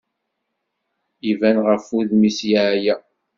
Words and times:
Iban 1.31 1.57
ɣef 1.67 1.83
wudem-is 1.93 2.39
yeɛya. 2.51 2.95